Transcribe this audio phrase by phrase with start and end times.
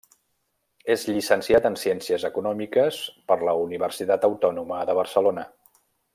[0.93, 2.99] És llicenciat en Ciències Econòmiques
[3.33, 5.45] per la Universitat Autònoma de Barcelona.